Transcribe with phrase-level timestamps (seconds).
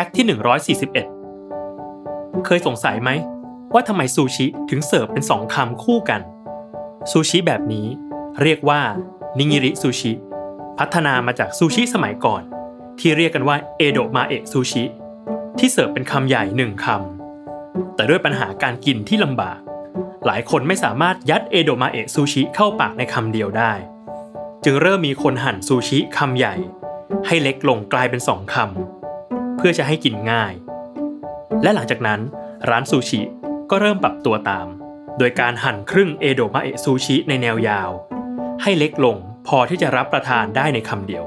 [0.00, 0.26] fact ที่
[1.36, 3.10] 141 เคยสงสัยไหม
[3.74, 6.20] ว่าทำไมซูชิถึงเสิร์ฟเป็นสองคำคู่กัน
[7.10, 7.86] ซูชิแบบนี้
[8.42, 8.80] เรียกว่า
[9.38, 10.12] นิงิริซูชิ
[10.78, 12.42] พัฒนามาจากซูชิสมัยก่อน
[12.98, 14.84] ที่เรียกกันว่าเอโดมาเอะซูชิ
[15.58, 19.58] ที่เสิร์ฟเป็นคำใหญ่หนึ่งคำแต่ด้วยปัญหาการกินที่ลำบาก
[20.26, 23.72] หลายคนไม่สามารถยัดเอโดมาเอะซูชิเข้าปากในคำเดียวได้
[24.64, 26.54] จึงเริ่มมีคนหั่นซูชิคำใหญ่
[27.26, 28.95] ให้เล็กลงกลายเป็นสองคำ
[29.56, 30.54] เพื่อจะให้กินง่าย
[31.62, 32.20] และหลังจากนั้น
[32.68, 33.20] ร้านซูชิ
[33.70, 34.66] ก็เริ่มปรับตัวตาม
[35.18, 37.90] โดยการหั่นครึ่งเอโดมาเอะซูชิในแนวยาว
[38.62, 41.24] ให้เล็กลงพอที่จะรับประทานได้ในคำเดียว